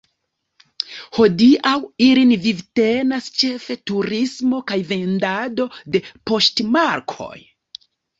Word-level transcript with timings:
Hodiaŭ 1.17 1.73
ilin 2.05 2.31
vivtenas 2.45 3.27
ĉefe 3.41 3.77
turismo 3.91 4.61
kaj 4.71 4.79
vendado 4.93 5.67
de 5.97 6.03
poŝtmarkoj. 6.31 7.37